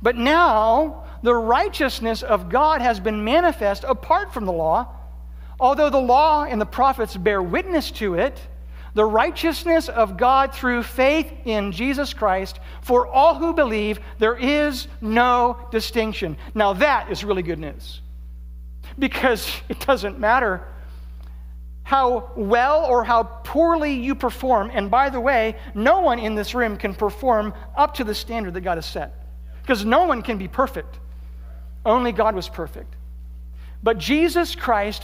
[0.02, 4.88] "But now the righteousness of God has been manifest apart from the law,
[5.60, 8.40] Although the law and the prophets bear witness to it,
[8.94, 14.88] the righteousness of God through faith in Jesus Christ for all who believe, there is
[15.00, 16.36] no distinction.
[16.54, 18.00] Now, that is really good news
[18.98, 20.66] because it doesn't matter
[21.84, 24.70] how well or how poorly you perform.
[24.72, 28.54] And by the way, no one in this room can perform up to the standard
[28.54, 29.26] that God has set
[29.62, 30.98] because no one can be perfect.
[31.84, 32.96] Only God was perfect.
[33.82, 35.02] But Jesus Christ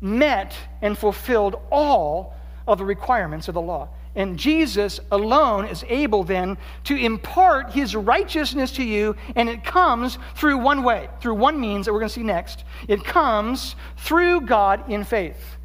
[0.00, 2.34] met and fulfilled all
[2.66, 3.90] of the requirements of the law.
[4.16, 10.18] And Jesus alone is able then to impart his righteousness to you, and it comes
[10.36, 12.64] through one way, through one means that we're going to see next.
[12.86, 15.56] It comes through God in faith.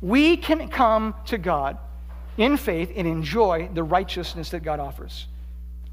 [0.00, 1.78] We can come to God
[2.36, 5.26] in faith and enjoy the righteousness that God offers.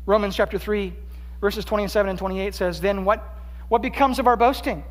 [0.05, 0.93] Romans chapter 3,
[1.41, 3.37] verses 27 and 28 says, Then what,
[3.67, 4.83] what becomes of our boasting?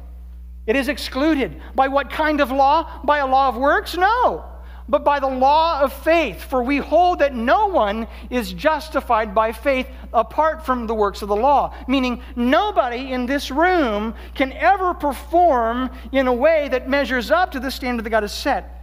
[0.67, 1.61] It is excluded.
[1.75, 3.01] By what kind of law?
[3.03, 3.97] By a law of works?
[3.97, 4.45] No.
[4.91, 6.43] But by the law of faith.
[6.43, 11.29] For we hold that no one is justified by faith apart from the works of
[11.29, 11.73] the law.
[11.87, 17.61] Meaning, nobody in this room can ever perform in a way that measures up to
[17.61, 18.77] the standard that God has set.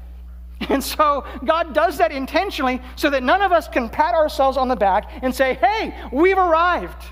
[0.70, 4.70] And so God does that intentionally so that none of us can pat ourselves on
[4.70, 7.04] the back and say, hey, we've arrived.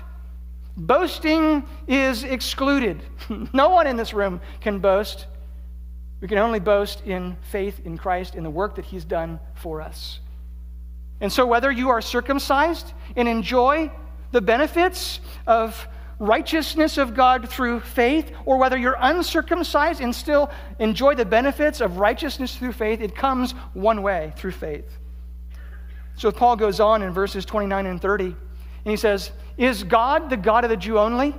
[0.76, 3.02] Boasting is excluded.
[3.52, 5.26] no one in this room can boast.
[6.20, 9.82] We can only boast in faith in Christ, in the work that He's done for
[9.82, 10.20] us.
[11.20, 13.90] And so, whether you are circumcised and enjoy
[14.32, 21.14] the benefits of righteousness of God through faith, or whether you're uncircumcised and still enjoy
[21.14, 24.98] the benefits of righteousness through faith, it comes one way through faith.
[26.16, 28.34] So Paul goes on in verses 29 and 30, and
[28.84, 31.34] he says, Is God the God of the Jew only?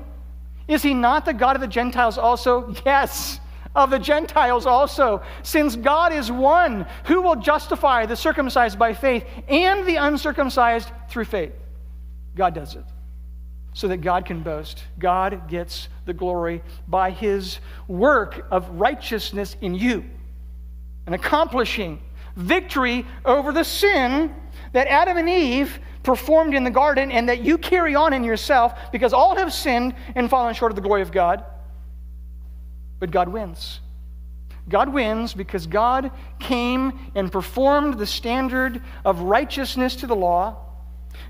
[0.67, 2.73] Is he not the God of the Gentiles also?
[2.85, 3.39] Yes,
[3.77, 5.21] of the Gentiles also.
[5.43, 11.25] Since God is one, who will justify the circumcised by faith and the uncircumcised through
[11.25, 11.53] faith?
[12.35, 12.83] God does it
[13.73, 14.83] so that God can boast.
[14.97, 20.03] God gets the glory by his work of righteousness in you
[21.05, 22.01] and accomplishing
[22.35, 24.33] victory over the sin
[24.73, 28.91] that Adam and Eve performed in the garden and that you carry on in yourself
[28.91, 31.43] because all have sinned and fallen short of the glory of God.
[32.99, 33.79] But God wins.
[34.69, 40.67] God wins because God came and performed the standard of righteousness to the law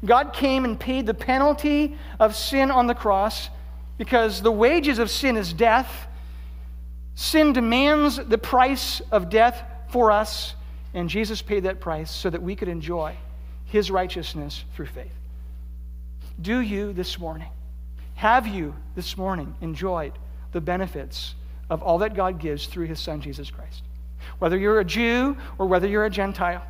[0.05, 3.49] God came and paid the penalty of sin on the cross
[3.97, 6.07] because the wages of sin is death.
[7.15, 10.53] Sin demands the price of death for us,
[10.93, 13.15] and Jesus paid that price so that we could enjoy
[13.65, 15.13] his righteousness through faith.
[16.39, 17.49] Do you this morning,
[18.15, 20.13] have you this morning enjoyed
[20.51, 21.33] the benefits
[21.69, 23.83] of all that God gives through his Son, Jesus Christ?
[24.39, 26.65] Whether you're a Jew or whether you're a Gentile,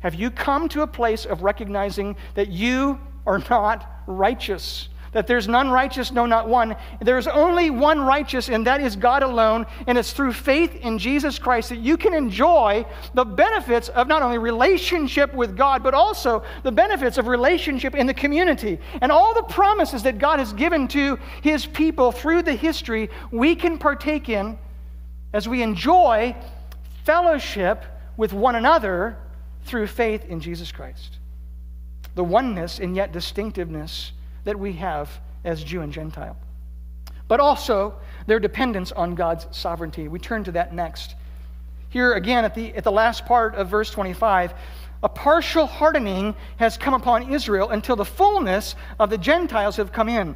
[0.00, 4.88] have you come to a place of recognizing that you are not righteous?
[5.12, 6.76] That there's none righteous, no, not one.
[7.00, 9.66] There's only one righteous, and that is God alone.
[9.86, 14.22] And it's through faith in Jesus Christ that you can enjoy the benefits of not
[14.22, 18.78] only relationship with God, but also the benefits of relationship in the community.
[19.00, 23.54] And all the promises that God has given to his people through the history, we
[23.54, 24.58] can partake in
[25.32, 26.36] as we enjoy
[27.04, 27.84] fellowship
[28.16, 29.16] with one another
[29.64, 31.18] through faith in Jesus Christ.
[32.14, 34.12] The oneness and yet distinctiveness
[34.48, 35.10] that we have
[35.44, 36.34] as Jew and Gentile.
[37.28, 37.94] But also
[38.26, 40.08] their dependence on God's sovereignty.
[40.08, 41.14] We turn to that next.
[41.90, 44.54] Here again at the, at the last part of verse 25,
[45.02, 50.08] a partial hardening has come upon Israel until the fullness of the Gentiles have come
[50.08, 50.34] in.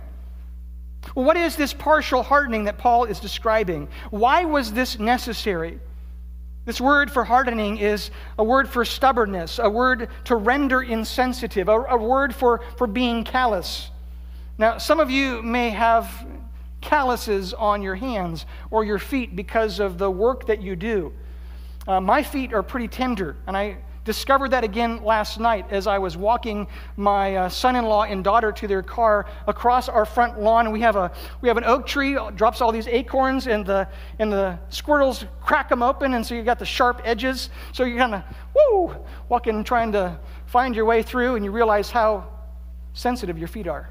[1.14, 3.88] Well, what is this partial hardening that Paul is describing?
[4.10, 5.80] Why was this necessary?
[6.66, 11.72] This word for hardening is a word for stubbornness, a word to render insensitive, a,
[11.72, 13.90] a, word for, for being callous.
[14.62, 16.24] Now, some of you may have
[16.80, 21.12] calluses on your hands or your feet because of the work that you do.
[21.88, 25.98] Uh, my feet are pretty tender, and I Discovered that again last night as I
[25.98, 30.72] was walking my uh, son-in-law and daughter to their car across our front lawn.
[30.72, 33.86] We have a we have an oak tree drops all these acorns and the
[34.18, 37.50] and the squirrels crack them open and so you got the sharp edges.
[37.70, 38.24] So you're kind of
[38.56, 38.96] woo
[39.28, 42.26] walking trying to find your way through and you realize how
[42.94, 43.88] sensitive your feet are.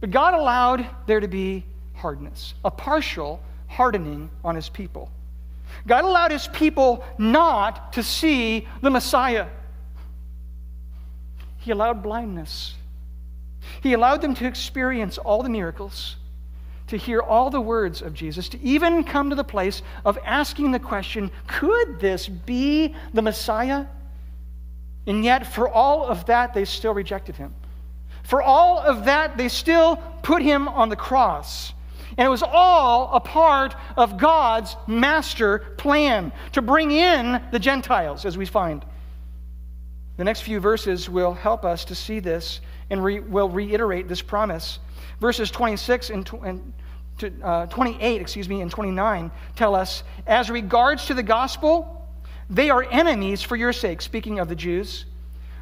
[0.00, 5.10] But God allowed there to be hardness, a partial hardening on his people.
[5.86, 9.46] God allowed his people not to see the Messiah.
[11.58, 12.74] He allowed blindness.
[13.82, 16.16] He allowed them to experience all the miracles,
[16.86, 20.70] to hear all the words of Jesus, to even come to the place of asking
[20.70, 23.86] the question could this be the Messiah?
[25.06, 27.54] And yet, for all of that, they still rejected him.
[28.28, 31.72] For all of that, they still put him on the cross.
[32.18, 38.26] And it was all a part of God's master plan to bring in the Gentiles,
[38.26, 38.84] as we find.
[40.18, 42.60] The next few verses will help us to see this
[42.90, 44.78] and re- will reiterate this promise.
[45.20, 46.72] Verses 26 and, tw- and
[47.20, 52.06] to, uh, 28, excuse me, and 29 tell us, as regards to the gospel,
[52.50, 55.06] they are enemies for your sake, speaking of the Jews.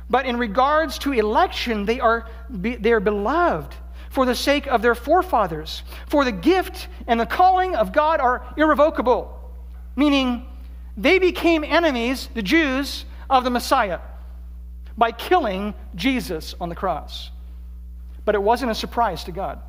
[0.08, 3.74] But in regards to election, they are, they are beloved
[4.10, 5.82] for the sake of their forefathers.
[6.06, 9.32] For the gift and the calling of God are irrevocable,
[9.96, 10.46] meaning
[10.96, 14.00] they became enemies, the Jews, of the Messiah
[14.96, 17.30] by killing Jesus on the cross.
[18.24, 19.60] But it wasn't a surprise to God,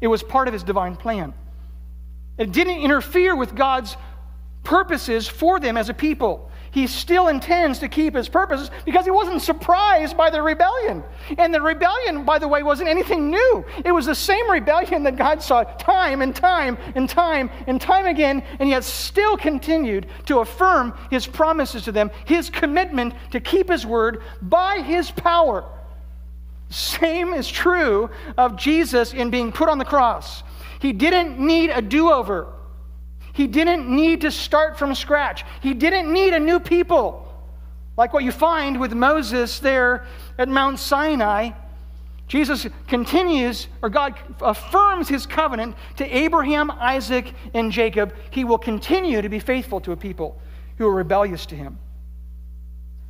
[0.00, 1.32] it was part of his divine plan.
[2.36, 3.96] It didn't interfere with God's
[4.64, 6.50] purposes for them as a people.
[6.74, 11.04] He still intends to keep his purposes because he wasn't surprised by the rebellion.
[11.38, 13.64] And the rebellion, by the way, wasn't anything new.
[13.84, 18.06] It was the same rebellion that God saw time and time and time and time
[18.06, 23.68] again, and yet still continued to affirm his promises to them, his commitment to keep
[23.68, 25.64] his word by his power.
[26.70, 30.42] Same is true of Jesus in being put on the cross.
[30.80, 32.48] He didn't need a do over.
[33.34, 35.44] He didn't need to start from scratch.
[35.60, 37.28] He didn't need a new people,
[37.96, 40.06] like what you find with Moses there
[40.38, 41.50] at Mount Sinai.
[42.28, 48.14] Jesus continues, or God affirms his covenant to Abraham, Isaac, and Jacob.
[48.30, 50.40] He will continue to be faithful to a people
[50.78, 51.76] who are rebellious to him.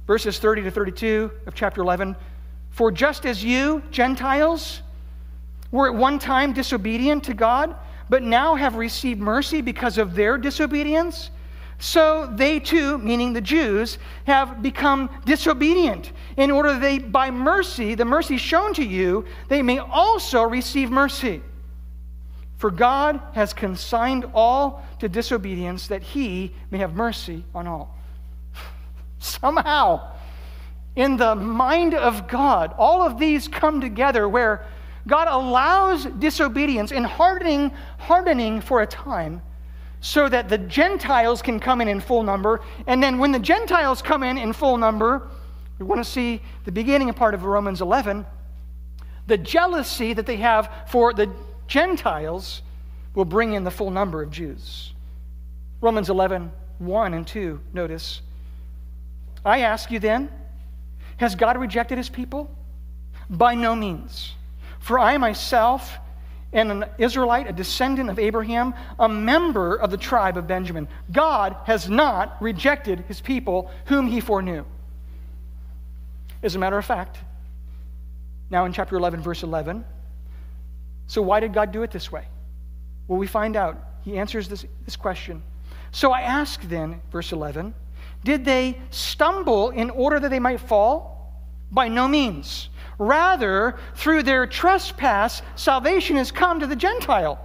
[0.07, 2.16] Verses 30 to 32 of chapter 11
[2.70, 4.81] For just as you, Gentiles,
[5.70, 7.77] were at one time disobedient to God,
[8.09, 11.30] but now have received mercy because of their disobedience,
[11.78, 17.94] so they too, meaning the Jews, have become disobedient, in order that they, by mercy,
[17.94, 21.42] the mercy shown to you, they may also receive mercy.
[22.57, 27.94] For God has consigned all to disobedience that he may have mercy on all.
[29.18, 30.12] Somehow,
[30.96, 34.64] in the mind of God, all of these come together where
[35.07, 39.42] God allows disobedience and hardening, hardening for a time
[40.00, 42.61] so that the Gentiles can come in in full number.
[42.86, 45.28] And then when the Gentiles come in in full number,
[45.78, 48.26] we want to see the beginning part of Romans 11.
[49.26, 51.30] The jealousy that they have for the
[51.66, 52.62] Gentiles
[53.14, 54.92] will bring in the full number of Jews.
[55.80, 58.20] Romans 11, 1 and 2, notice.
[59.44, 60.30] I ask you then,
[61.16, 62.50] has God rejected his people?
[63.30, 64.34] By no means.
[64.85, 65.97] For I myself
[66.53, 70.89] am an Israelite, a descendant of Abraham, a member of the tribe of Benjamin.
[71.11, 74.66] God has not rejected his people whom he foreknew.
[76.43, 77.16] As a matter of fact,
[78.51, 79.87] now in chapter 11, verse 11,
[81.07, 82.26] so why did God do it this way?
[83.09, 83.82] Well, we find out.
[84.03, 85.43] He answers this, this question.
[85.93, 87.72] So I ask then, verse 11,
[88.22, 91.14] did they stumble in order that they might fall?
[91.71, 92.69] By no means.
[92.99, 97.45] Rather, through their trespass, salvation has come to the Gentile,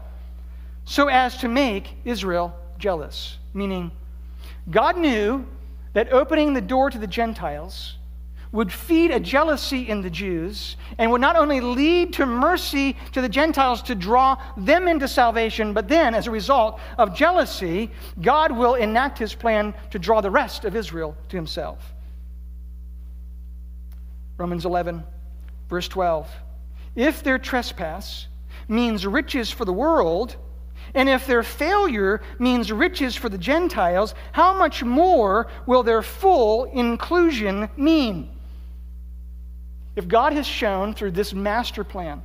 [0.85, 3.37] so as to make Israel jealous.
[3.53, 3.91] Meaning,
[4.69, 5.45] God knew
[5.93, 7.95] that opening the door to the Gentiles
[8.51, 13.21] would feed a jealousy in the Jews and would not only lead to mercy to
[13.21, 17.91] the Gentiles to draw them into salvation, but then, as a result of jealousy,
[18.21, 21.93] God will enact his plan to draw the rest of Israel to himself.
[24.39, 25.03] Romans 11
[25.69, 26.27] Verse 12
[26.95, 28.27] If their trespass
[28.67, 30.35] means riches for the world,
[30.95, 36.65] and if their failure means riches for the Gentiles, how much more will their full
[36.65, 38.29] inclusion mean?
[39.95, 42.23] If God has shown through this master plan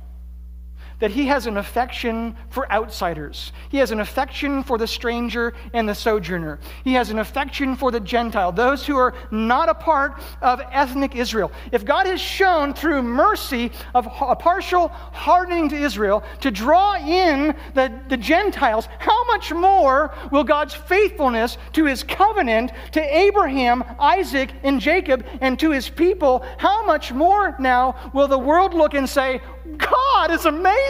[0.99, 3.51] that he has an affection for outsiders.
[3.69, 6.59] He has an affection for the stranger and the sojourner.
[6.83, 11.15] He has an affection for the Gentile, those who are not a part of ethnic
[11.15, 11.51] Israel.
[11.71, 17.55] If God has shown through mercy of a partial hardening to Israel to draw in
[17.73, 24.51] the, the Gentiles, how much more will God's faithfulness to his covenant to Abraham, Isaac,
[24.63, 29.09] and Jacob and to his people, how much more now will the world look and
[29.09, 29.41] say,
[29.77, 30.84] God is amazing.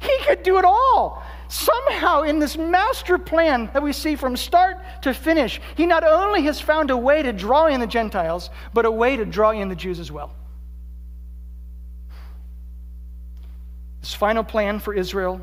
[0.00, 1.22] He could do it all.
[1.48, 6.42] Somehow, in this master plan that we see from start to finish, he not only
[6.42, 9.68] has found a way to draw in the Gentiles, but a way to draw in
[9.68, 10.32] the Jews as well.
[14.00, 15.40] His final plan for Israel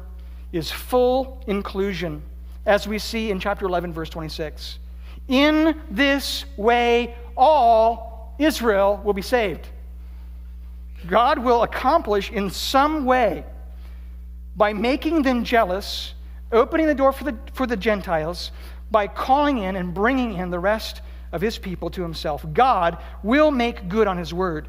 [0.53, 2.23] is full inclusion,
[2.65, 4.79] as we see in chapter 11, verse 26.
[5.27, 9.67] In this way, all Israel will be saved.
[11.05, 13.43] God will accomplish in some way
[14.57, 16.15] by making them jealous,
[16.51, 18.51] opening the door for the, for the Gentiles,
[18.89, 21.01] by calling in and bringing in the rest
[21.31, 22.45] of his people to himself.
[22.53, 24.67] God will make good on his word.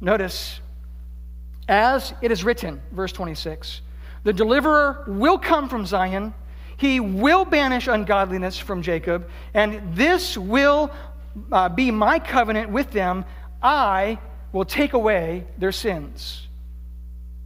[0.00, 0.60] Notice,
[1.68, 3.82] as it is written, verse 26,
[4.24, 6.34] the deliverer will come from Zion.
[6.76, 10.90] He will banish ungodliness from Jacob, and this will
[11.52, 13.24] uh, be my covenant with them.
[13.62, 14.18] I
[14.52, 16.48] will take away their sins.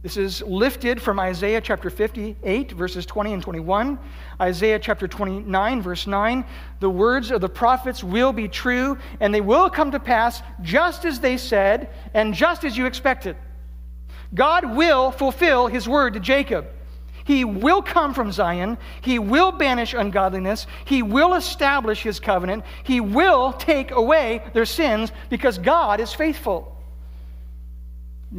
[0.07, 3.99] This is lifted from Isaiah chapter 58, verses 20 and 21.
[4.39, 6.45] Isaiah chapter 29, verse 9.
[6.79, 11.03] The words of the prophets will be true, and they will come to pass just
[11.03, 13.35] as they said, and just as you expected.
[14.33, 16.67] God will fulfill his word to Jacob.
[17.25, 18.77] He will come from Zion.
[19.01, 20.67] He will banish ungodliness.
[20.85, 22.63] He will establish his covenant.
[22.85, 26.81] He will take away their sins because God is faithful.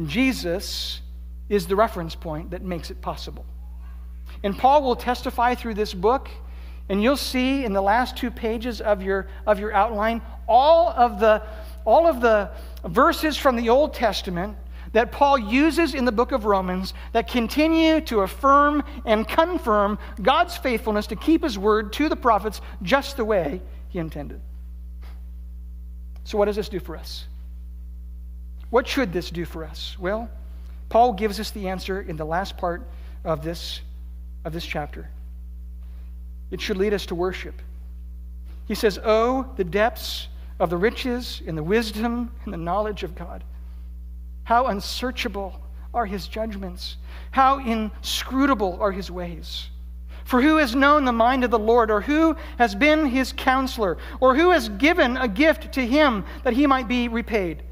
[0.07, 1.01] Jesus
[1.49, 3.45] is the reference point that makes it possible.
[4.43, 6.29] And Paul will testify through this book,
[6.87, 11.19] and you'll see in the last two pages of your, of your outline all of,
[11.19, 11.43] the,
[11.85, 12.51] all of the
[12.85, 14.57] verses from the Old Testament
[14.93, 20.57] that Paul uses in the book of Romans that continue to affirm and confirm God's
[20.57, 24.41] faithfulness to keep his word to the prophets just the way he intended.
[26.23, 27.25] So, what does this do for us?
[28.69, 29.95] What should this do for us?
[29.99, 30.29] Well,
[30.89, 32.87] Paul gives us the answer in the last part
[33.23, 33.81] of this,
[34.43, 35.09] of this chapter.
[36.51, 37.61] It should lead us to worship.
[38.67, 40.27] He says, Oh, the depths
[40.59, 43.43] of the riches and the wisdom and the knowledge of God.
[44.43, 45.61] How unsearchable
[45.93, 46.97] are his judgments,
[47.31, 49.69] how inscrutable are his ways.
[50.23, 53.97] For who has known the mind of the Lord, or who has been his counselor,
[54.19, 57.63] or who has given a gift to him that he might be repaid?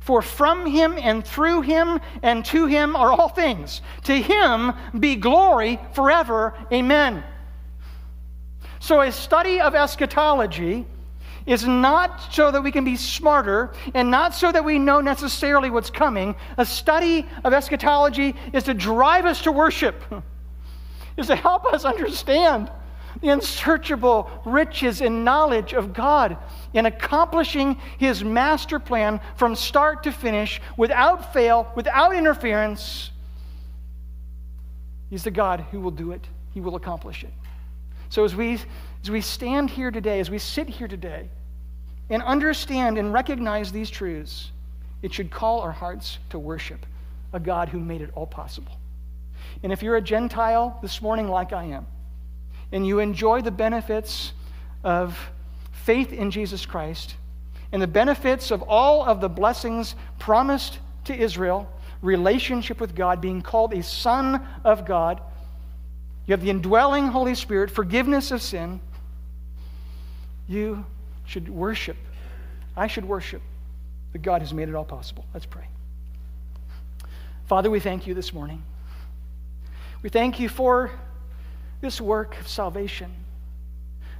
[0.00, 3.82] For from him and through him and to him are all things.
[4.04, 6.54] To him be glory forever.
[6.72, 7.22] Amen.
[8.80, 10.86] So, a study of eschatology
[11.44, 15.68] is not so that we can be smarter and not so that we know necessarily
[15.68, 16.34] what's coming.
[16.56, 20.02] A study of eschatology is to drive us to worship,
[21.18, 22.70] is to help us understand
[23.20, 26.36] the unsearchable riches and knowledge of God
[26.72, 33.10] in accomplishing his master plan from start to finish without fail, without interference.
[35.10, 37.32] He's the God who will do it, he will accomplish it.
[38.08, 38.58] So as we
[39.02, 41.30] as we stand here today, as we sit here today,
[42.10, 44.50] and understand and recognize these truths,
[45.02, 46.84] it should call our hearts to worship
[47.32, 48.72] a God who made it all possible.
[49.62, 51.86] And if you're a Gentile this morning, like I am,
[52.72, 54.32] and you enjoy the benefits
[54.84, 55.30] of
[55.72, 57.16] faith in Jesus Christ
[57.72, 61.70] and the benefits of all of the blessings promised to Israel,
[62.02, 65.20] relationship with God, being called a son of God,
[66.26, 68.80] you have the indwelling Holy Spirit, forgiveness of sin,
[70.48, 70.84] you
[71.26, 71.96] should worship.
[72.76, 73.42] I should worship
[74.12, 75.24] the God who's made it all possible.
[75.32, 75.64] Let's pray.
[77.46, 78.62] Father, we thank you this morning.
[80.02, 80.90] We thank you for
[81.80, 83.10] this work of salvation,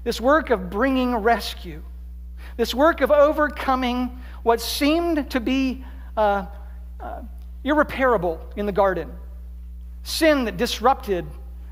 [0.04, 1.82] this work of bringing rescue,
[2.56, 5.84] this work of overcoming what seemed to be
[6.16, 6.46] uh,
[6.98, 7.22] uh,
[7.64, 9.11] irreparable in the garden
[10.02, 11.26] sin that disrupted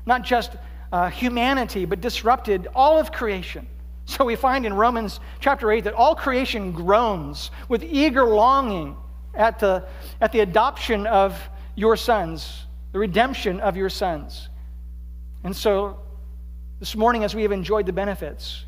[0.05, 0.55] not just
[0.91, 3.67] uh, humanity, but disrupted all of creation.
[4.05, 8.97] So we find in Romans chapter 8 that all creation groans with eager longing
[9.35, 9.85] at the,
[10.19, 11.39] at the adoption of
[11.75, 14.48] your sons, the redemption of your sons.
[15.43, 15.99] And so,
[16.79, 18.65] this morning, as we have enjoyed the benefits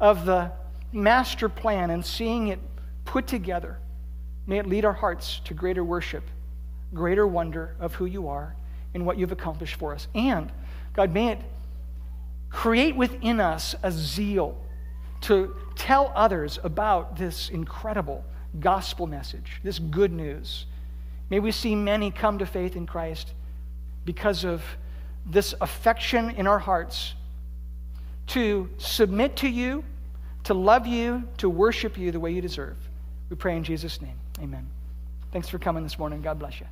[0.00, 0.52] of the
[0.92, 2.58] master plan and seeing it
[3.04, 3.78] put together,
[4.46, 6.24] may it lead our hearts to greater worship,
[6.94, 8.54] greater wonder of who you are
[8.94, 10.08] and what you've accomplished for us.
[10.14, 10.50] And,
[10.94, 11.40] God, may it
[12.50, 14.56] create within us a zeal
[15.22, 18.24] to tell others about this incredible
[18.60, 20.66] gospel message, this good news.
[21.28, 23.32] May we see many come to faith in Christ
[24.04, 24.62] because of
[25.26, 27.14] this affection in our hearts
[28.28, 29.84] to submit to you,
[30.44, 32.76] to love you, to worship you the way you deserve.
[33.28, 34.18] We pray in Jesus' name.
[34.40, 34.66] Amen.
[35.32, 36.22] Thanks for coming this morning.
[36.22, 36.66] God bless you.